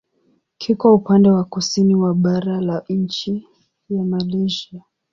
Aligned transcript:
Kiko 0.57 0.95
upande 0.95 1.29
wa 1.29 1.43
kusini 1.43 1.95
wa 1.95 2.13
bara 2.13 2.61
la 2.61 2.83
nchi 2.89 3.47
ya 3.89 4.03
Malaysia. 4.03 4.81